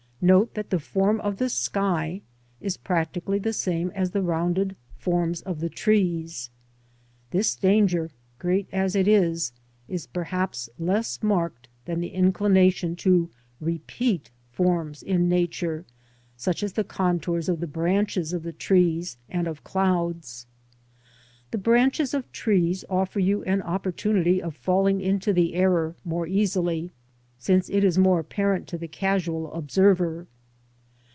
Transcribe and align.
Note 0.23 0.53
that 0.53 0.69
the 0.69 0.79
form 0.79 1.19
of 1.21 1.37
the 1.37 1.49
sky 1.49 2.21
is 2.59 2.77
practically 2.77 3.39
the 3.39 3.51
same 3.51 3.89
as 3.95 4.11
the 4.11 4.21
rounded 4.21 4.75
forms 4.95 5.41
of 5.41 5.59
the 5.61 5.67
trees. 5.69 6.51
This 7.31 7.55
danger, 7.55 8.11
great 8.37 8.67
as 8.71 8.95
it 8.95 9.07
is, 9.07 9.51
is 9.87 10.05
perhaps 10.05 10.69
less 10.77 11.23
marked 11.23 11.69
than 11.85 12.01
the 12.01 12.09
inclination 12.13 12.95
to 12.97 13.31
repeat 13.59 14.29
forms 14.51 15.01
in 15.01 15.27
Nature, 15.27 15.85
such 16.37 16.61
as 16.61 16.73
the 16.73 16.83
contours 16.83 17.49
of 17.49 17.59
the 17.59 17.65
branches 17.65 18.31
of 18.31 18.43
the 18.43 18.53
trees 18.53 19.17
and 19.27 19.47
of 19.47 19.63
clouds. 19.63 20.45
The 21.49 21.57
branches 21.57 22.13
of 22.13 22.31
trees 22.31 22.85
offer 22.91 23.19
you 23.19 23.43
an 23.45 23.63
opportunity 23.63 24.39
of 24.39 24.55
falling 24.55 25.01
into 25.01 25.33
the 25.33 25.55
error 25.55 25.95
more 26.05 26.27
easily, 26.27 26.91
since 27.43 27.69
it 27.69 27.83
is 27.83 27.97
more 27.97 28.19
apparent 28.19 28.67
to 28.67 28.77
the 28.77 28.87
casual 28.87 29.51
observer. 29.55 30.27